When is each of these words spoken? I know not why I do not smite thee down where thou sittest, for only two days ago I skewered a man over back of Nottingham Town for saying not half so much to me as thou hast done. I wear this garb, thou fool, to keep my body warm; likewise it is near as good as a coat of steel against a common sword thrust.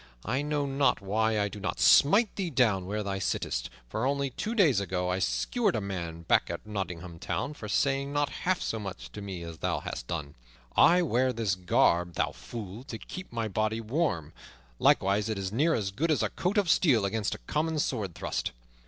I 0.25 0.41
know 0.41 0.65
not 0.65 0.99
why 0.99 1.39
I 1.39 1.47
do 1.47 1.59
not 1.59 1.79
smite 1.79 2.35
thee 2.35 2.49
down 2.49 2.87
where 2.87 3.03
thou 3.03 3.19
sittest, 3.19 3.69
for 3.87 4.03
only 4.07 4.31
two 4.31 4.55
days 4.55 4.79
ago 4.79 5.09
I 5.09 5.19
skewered 5.19 5.75
a 5.75 5.79
man 5.79 6.07
over 6.07 6.17
back 6.23 6.49
of 6.49 6.65
Nottingham 6.65 7.19
Town 7.19 7.53
for 7.53 7.67
saying 7.69 8.11
not 8.11 8.29
half 8.41 8.63
so 8.63 8.79
much 8.79 9.11
to 9.11 9.21
me 9.21 9.43
as 9.43 9.59
thou 9.59 9.79
hast 9.79 10.07
done. 10.07 10.33
I 10.75 11.03
wear 11.03 11.31
this 11.31 11.53
garb, 11.53 12.13
thou 12.15 12.31
fool, 12.31 12.83
to 12.85 12.97
keep 12.97 13.31
my 13.31 13.47
body 13.47 13.79
warm; 13.79 14.33
likewise 14.79 15.29
it 15.29 15.37
is 15.37 15.51
near 15.51 15.75
as 15.75 15.91
good 15.91 16.09
as 16.09 16.23
a 16.23 16.29
coat 16.29 16.57
of 16.57 16.67
steel 16.67 17.05
against 17.05 17.35
a 17.35 17.45
common 17.45 17.77
sword 17.77 18.15
thrust. 18.15 18.53